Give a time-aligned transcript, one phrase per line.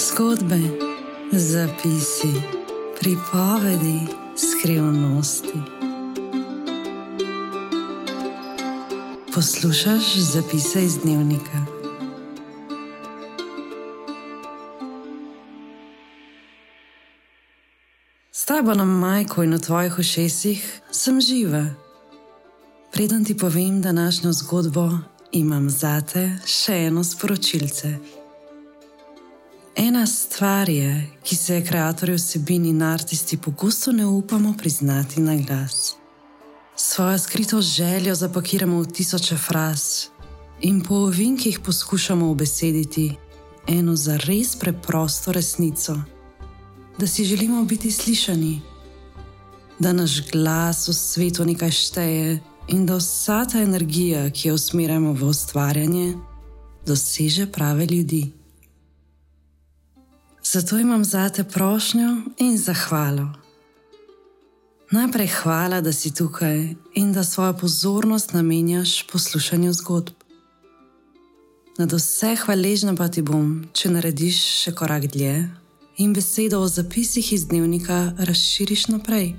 [0.00, 0.60] Zgodbe,
[1.32, 2.32] zapisi,
[3.00, 4.00] pripovedi,
[4.36, 5.58] skrivnosti.
[9.34, 11.66] Poslušaj zapise iz dnevnika.
[18.32, 21.66] S tabo na majku in v tvojih ušesih sem živa.
[22.92, 24.90] Preden ti povem današnjo zgodbo,
[25.32, 28.19] imam zate še eno sporočilce.
[29.76, 35.36] Ena stvar je, ki se je ustvarjalci vsebin in artisti pogosto ne upamo priznati na
[35.36, 35.94] glas.
[36.76, 40.06] Svojo skrito željo zapakiramo v tisoče fraz
[40.60, 43.16] in po ovinkih poskušamo obesediti
[43.68, 45.96] eno za res preprosto resnico,
[46.98, 48.60] da si želimo biti slišani,
[49.78, 55.12] da naš glas v svetu nekaj šteje in da vsa ta energija, ki jo usmerjamo
[55.12, 56.14] v ustvarjanje,
[56.86, 58.39] doseže prave ljudi.
[60.52, 63.32] Zato imam zate prošnjo in zahvalo.
[64.90, 70.14] Najprej hvala, da si tukaj in da svojo pozornost namenjaš poslušanju zgodb.
[71.78, 75.48] Na vse hvaležna pa ti bom, če narediš še korak dlje
[75.96, 79.36] in besedo o zapisih iz dnevnika razširiš naprej.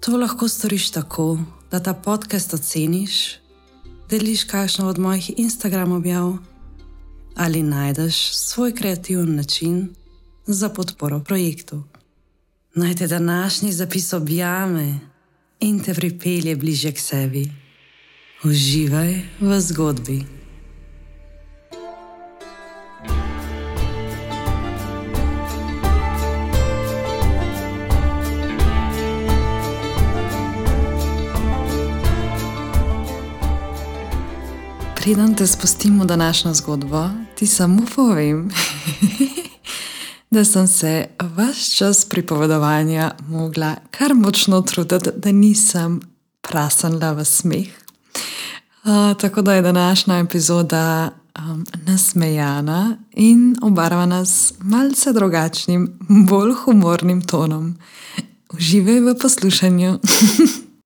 [0.00, 1.38] To lahko storiš tako,
[1.70, 3.40] da ta podcast oceniš,
[4.10, 6.36] deliš kakšno od mojih Instagram objav
[7.38, 9.94] ali najdeš svoj kreativen način
[10.46, 11.82] za podporo projektu.
[12.74, 14.98] Naj te današnji zapis objame
[15.60, 17.52] in te pripelje bliže k sebi.
[18.44, 20.37] Uživaj v zgodbi.
[35.08, 38.50] Preden te spustimo v današnjo zgodbo, ti samo povem,
[40.30, 46.00] da sem se vse čas pripovedovanja mogla kar močno truditi, da nisem
[46.40, 47.68] prasenla v smeh.
[48.84, 57.22] Uh, tako da je današnja epizoda um, nasmejana in obarvana s malce drugačnim, bolj humornim
[57.26, 57.78] tonom.
[58.52, 59.98] Uživaj v poslušanju.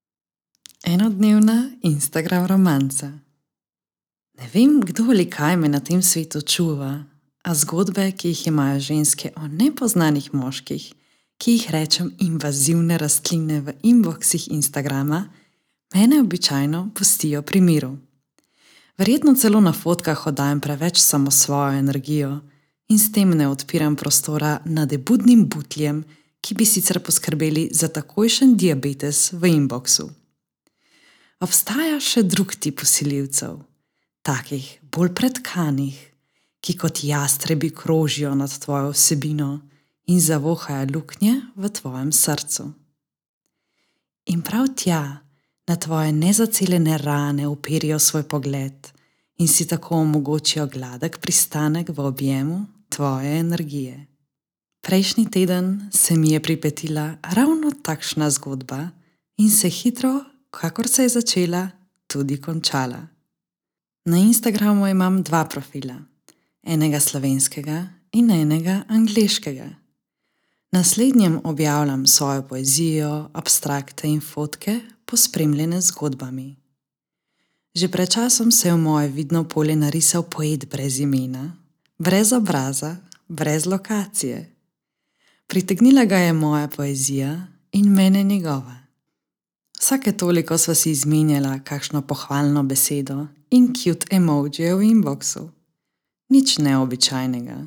[0.95, 3.22] Enodnevna Instagram romanca.
[4.43, 7.05] Ne vem, kdo ali kaj me na tem svetu čuva,
[7.47, 10.89] a zgodbe, ki jih imajo ženske o nepoznanih moških,
[11.39, 15.29] ki jih rečem invazivne rastline v inboxih Instagrama,
[15.95, 17.93] mene običajno pustijo pri miru.
[18.99, 22.41] Verjetno celo na fotkah oddajem preveč samo svojo energijo
[22.89, 26.05] in s tem ne odpiram prostora nad budnim butljem,
[26.41, 30.11] ki bi sicer poskrbeli za takojšen diabetes v inboxu.
[31.41, 33.61] Obstaja še drug tip usiljivcev
[34.23, 35.99] takih bolj predkanih,
[36.63, 39.61] ki kot jastrebi krožijo nad tvojo vsebino
[40.07, 42.73] in zavohajo luknje v tvojem srcu.
[44.27, 45.19] In prav tja,
[45.67, 48.89] na tvoje nezaceljene rane, uperijo svoj pogled
[49.39, 54.07] in si tako omogočijo gladek pristanek v objemu tvoje energije.
[54.83, 58.89] Prejšnji teden se mi je pripetila ravno takšna zgodba
[59.37, 61.69] in se hitro, kakor se je začela,
[62.07, 63.12] tudi končala.
[64.05, 65.95] Na Instagramu imam dva profila,
[66.63, 69.69] enega slovenskega in enega angliškega.
[70.73, 76.57] Na slednjem objavljam svojo poezijo, abstrakte in fotke, pospremljene z zgodbami.
[77.75, 81.57] Že pred časom se je v moje vidno polje narisal poet brez imena,
[81.99, 82.97] brez obraza,
[83.29, 84.51] brez lokacije.
[85.47, 88.83] Pritegnila ga je moja poezija in mene njegova.
[89.79, 95.51] Vsake toliko sva si izmenjala kakšno pohvalno besedo in cute emoji v inboxu.
[96.33, 97.59] Nič neobičajnega.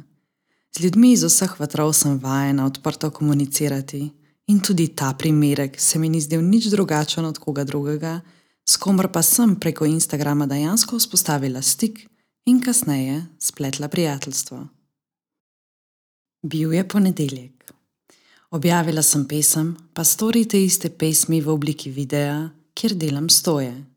[0.74, 4.10] Z ljudmi iz vseh vetrov sem vajena odprto komunicirati
[4.50, 8.22] in tudi ta primerek se mi ni zdel nič drugačen od koga drugega,
[8.66, 12.10] s komer pa sem preko Instagrama dejansko vzpostavila stik
[12.46, 14.68] in kasneje spletla prijateljstvo.
[16.44, 17.72] Bil je ponedeljek.
[18.52, 23.95] Objavila sem pesem, pa storite iste pesmi v obliki videa, kjer delam stoje.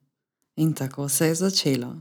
[0.59, 1.97] In tako se je začelo.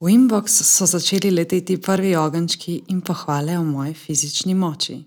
[0.00, 5.04] V inbox so začeli leteti prvi ogenčki in pohvale o moji fizični moči.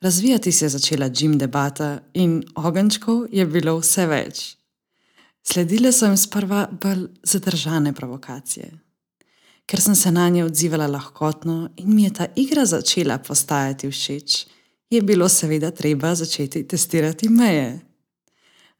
[0.00, 4.56] Razvijati se je začela Jim debata in ogenčkov je bilo vse več.
[5.42, 8.70] Sledile so jim sprva bolj zadržane provokacije.
[9.66, 14.46] Ker sem se na nje odzivala lahkotno in mi je ta igra začela postajati všeč,
[14.90, 17.89] je bilo seveda treba začeti testirati meje.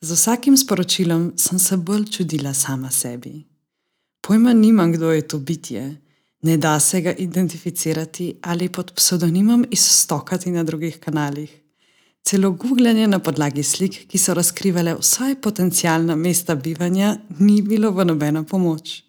[0.00, 3.47] Z vsakim sporočilom sem se bolj čudila sama sebi.
[4.20, 6.00] Pojma nimam, kdo je to bitje,
[6.43, 11.61] Ne da se ga identificirati ali pod psevdonimom izstokati na drugih kanalih.
[12.23, 18.05] Celo googlanje na podlagi slik, ki so razkrivale vsaj potencijalna mesta bivanja, ni bilo v
[18.05, 19.03] nobeno pomoč.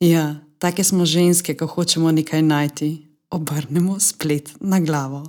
[0.00, 2.90] Ja, take smo ženske, ko hočemo nekaj najti,
[3.30, 5.24] obrnemo splet na glavo.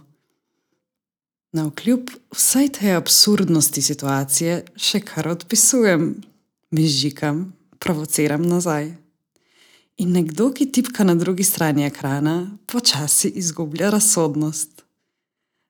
[1.56, 6.10] Na vkljub vsej tej absurdnosti situacije še kar odpisujem,
[6.76, 8.90] mižikam, provociram nazaj.
[10.04, 14.84] In nekdo, ki tipka na drugi strani ekrana, počasi izgublja razsodnost.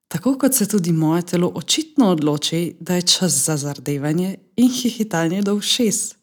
[0.09, 5.43] Tako kot se tudi moje telo očitno odloči, da je čas za zardevanje in hihitanje
[5.45, 6.15] do všes,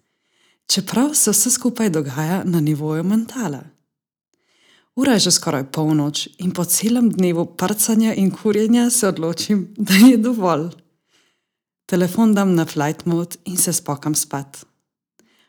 [0.67, 3.63] čeprav se vse skupaj dogaja na nivoju mentala.
[4.97, 9.95] Ura je že skoraj polnoč in po celem dnevu prcanja in kurjenja se odločim, da
[9.95, 10.69] je dovolj.
[11.89, 14.65] Telefon dam na flight mode in se spokam spat.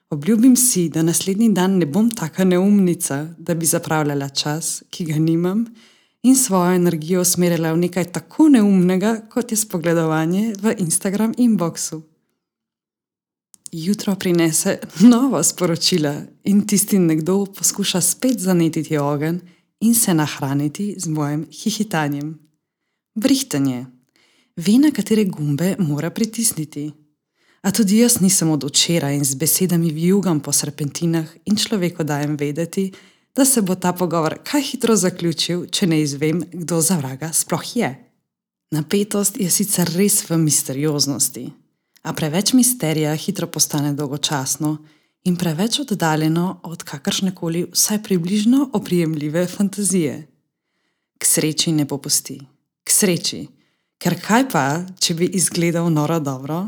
[0.09, 5.19] Obljubim si, da naslednji dan ne bom taka neumnica, da bi zapravljala čas, ki ga
[5.19, 5.65] nimam,
[6.23, 12.01] in svojo energijo usmerila v nekaj tako neumnega, kot je spogledovanje v Instagram inboxu
[13.73, 19.39] jutro prinese nova sporočila in tisti nekdo poskuša spet zanetiti ogenj
[19.79, 22.39] in se nahraniti z mojim hihitanjem.
[23.15, 23.85] Brihtanje.
[24.55, 26.91] Ve, na katere gumbe mora pritisniti.
[27.61, 32.35] A tudi jaz nisem od včeraj in z besedami vijugam po serpentinah in človeku dajem
[32.37, 32.91] vedeti,
[33.35, 37.75] da se bo ta pogovor kaj hitro zaključil, če ne izvem, kdo za vraga sploh
[37.75, 37.95] je.
[38.71, 41.62] Napetost je sicer res v misterioznosti
[42.03, 44.77] a preveč misterija hitro postane dolgočasno
[45.23, 50.27] in preveč oddaljeno od kakršne koli vsaj približno oprijemljive fantazije.
[51.17, 52.39] K sreči ne popusti,
[52.83, 53.47] k sreči,
[53.97, 54.65] ker kaj pa,
[55.00, 56.65] če bi izgledal noro dobro,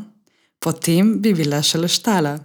[0.60, 2.38] potem bi bila šele štala.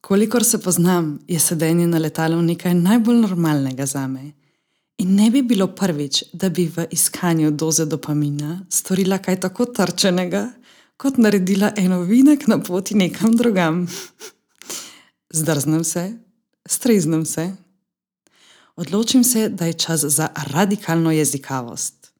[0.00, 4.32] Kolikor se poznam, je sedenje na letalu nekaj najbolj normalnega za me.
[4.98, 10.48] In ne bi bilo prvič, da bi v iskanju doze dopamina storila kaj tako trčenega,
[10.96, 13.86] kot naredila eno vinek na poti nekam drugam.
[15.30, 16.12] Zdrznem se,
[16.66, 17.56] streznem se.
[18.76, 22.12] Odločim se, da je čas za radikalno jezikavost.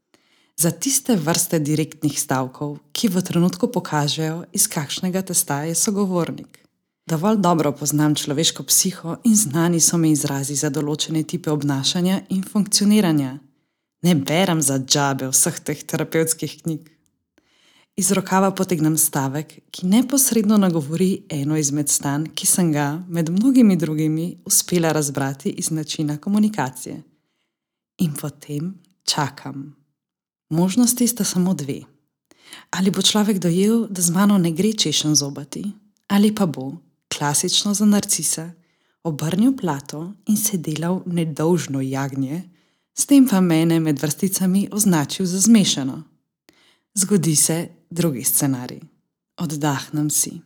[0.56, 6.62] Za tiste vrste direktnih stavkov, ki v trenutku pokažejo, iz kakšnega testa je sogovornik.
[7.06, 12.44] Dovolj dobro poznam človeško psiho in znani so mi izrazi za določene type obnašanja in
[12.46, 13.34] funkcioniranja.
[14.02, 16.93] Ne berem za džabe vseh teh terapevtskih knjig.
[17.96, 23.76] Iz rokava potegnem stavek, ki neposredno nagovori eno izmed stanj, ki sem ga, med mnogimi
[23.76, 27.02] drugimi, uspela razbrati iz načina komunikacije.
[27.98, 28.74] In potem
[29.04, 29.76] čakam.
[30.50, 31.80] Možnosti sta samo dve.
[32.70, 35.64] Ali bo človek dojel, da z mano ne gre češen zobati,
[36.08, 36.72] ali pa bo,
[37.18, 38.50] klasično za narcisa,
[39.02, 42.42] obrnil plato in se delal nedolžno jagnje,
[42.94, 46.02] s tem pa mene med vrsticami označil za zmešano.
[46.94, 48.80] Zgodi se drugi scenarij.
[49.36, 50.40] Oddahnem si.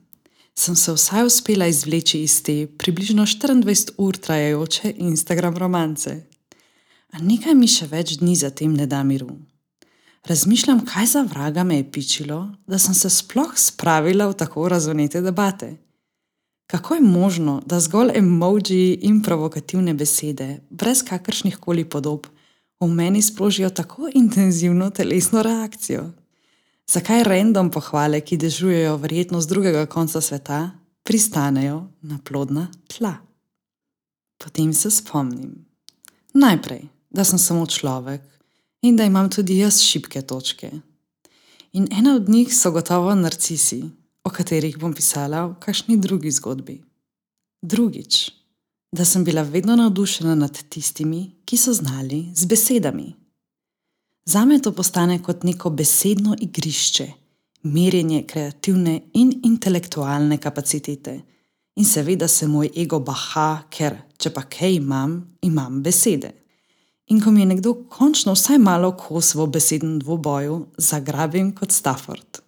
[0.55, 6.27] Sem se vsaj uspela izvleči iz te približno 24 ur trajajoče Instagram romance.
[7.13, 9.31] A nekaj mi še več dni zatem ne da miru.
[10.29, 15.25] Razmišljam, kaj za vraga me je pičilo, da sem se sploh spravila v tako razvonete
[15.25, 15.77] debate.
[16.69, 22.27] Kako je možno, da zgolj emoji in provokativne besede, brez kakršnih koli podob,
[22.81, 26.11] v meni sprožijo tako intenzivno telesno reakcijo?
[26.89, 30.71] Zakaj random pohvale, ki dežujejo verjetno z drugega konca sveta,
[31.05, 33.15] pristanejo na plodna tla.
[34.39, 35.65] Potem se spomnim.
[36.35, 38.23] Najprej, da sem samo človek
[38.83, 40.71] in da imam tudi jaz šibke točke.
[41.73, 43.83] In ena od njih so gotovo narcisi,
[44.25, 46.81] o katerih bom pisala v kakšni drugi zgodbi.
[47.63, 48.31] Drugič,
[48.93, 53.15] da sem bila vedno navdušena nad tistimi, ki so znali z besedami.
[54.29, 57.07] Za me to postane kot neko besedno igrišče,
[57.63, 61.21] merjenje kreativne in intelektualne kapacitete.
[61.77, 66.33] In seveda se moj ego baha, ker če pa kaj imam, imam besede.
[67.09, 72.43] In ko mi je nekdo končno vsaj malo kos v besednem dvoboju, zagrabim kot Stafford.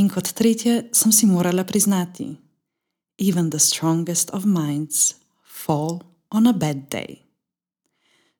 [0.00, 2.30] In kot tretje sem si morala priznati:
[3.18, 7.25] Even the strongest of minds fall on a bad day.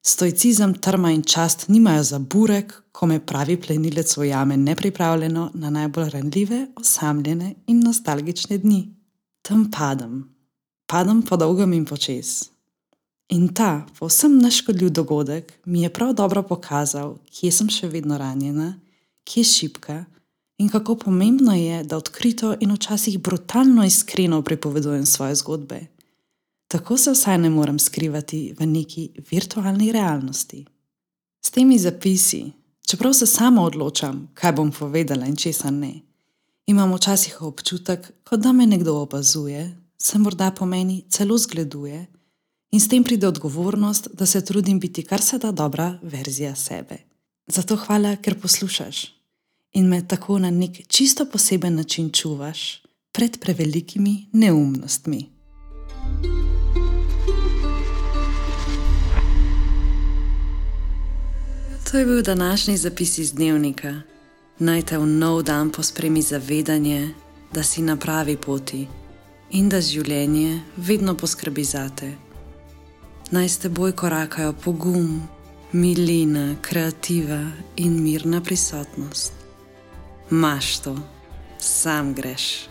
[0.07, 6.11] Stoicizem, trma in čast nimajo za burek, ko me pravi plenilec ujame nepripravljeno na najbolj
[6.11, 8.95] ranljive, osamljene in nostalgične dni.
[9.43, 10.37] Tam padem,
[10.87, 12.45] padem po dolgem in počes.
[13.29, 18.77] In ta povsem neškodljiv dogodek mi je prav dobro pokazal, kje sem še vedno ranjena,
[19.25, 20.05] kje je šipka
[20.59, 25.96] in kako pomembno je, da odkrito in včasih brutalno iskreno pripovedujem svoje zgodbe
[26.76, 30.64] tako se vsaj ne morem skrivati v neki virtualni realnosti.
[31.47, 32.52] S temi zapisi,
[32.88, 35.95] čeprav se samo odločam, kaj bom povedala in česa ne,
[36.66, 42.06] imam včasih občutek, kot da me nekdo opazuje, se morda po meni celo zgleduje
[42.71, 46.99] in s tem pride odgovornost, da se trudim biti kar se da dobra verzija sebe.
[47.47, 49.06] Zato hvala, ker poslušaš
[49.73, 55.36] in me tako na nek čisto poseben način čuvaš pred prevelikimi neumnostmi.
[61.97, 64.03] To je bil današnji zapis iz dnevnika.
[64.59, 67.15] Naj te v nov dan pospremi zavedanje,
[67.53, 68.87] da si na pravi poti
[69.50, 72.11] in da življenje vedno poskrbi za te.
[73.31, 75.23] Naj s teboj korakajo pogum,
[75.73, 77.41] milina, kreativa
[77.76, 79.33] in mirna prisotnost.
[80.31, 80.95] Maš to,
[81.59, 82.69] sam greš.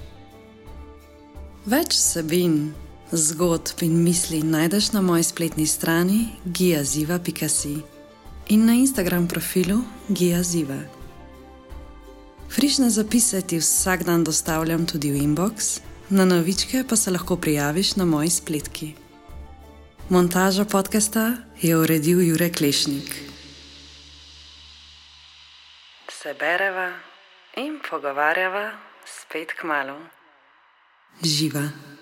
[1.66, 2.76] Več vsebin,
[3.12, 7.95] zgodb in misli najdeš na moji spletni strani giaziva.si
[8.50, 10.80] in na Instagram profilu giaziva.
[12.50, 17.96] Frišne zapise ti vsak dan dostavljam tudi v inbox, na novičke pa se lahko prijaviš
[17.96, 18.94] na moji spletki.
[20.10, 23.10] Montaža podcasta je uredil Jurek Klešnik.
[26.22, 26.94] Se bereva
[27.58, 28.72] in pogovarjava
[29.06, 29.98] spet k malu.
[31.24, 31.95] Živa.